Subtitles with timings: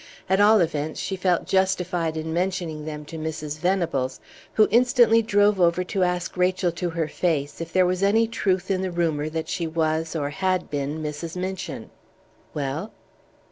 [0.27, 3.59] At all events she felt justified in mentioning them to Mrs.
[3.59, 4.19] Venables,
[4.53, 8.71] who instantly drove over to ask Rachel to her face if there was any truth
[8.71, 11.35] in the rumor that she was or had been Mrs.
[11.37, 11.91] Minchin."
[12.51, 12.91] "Well?"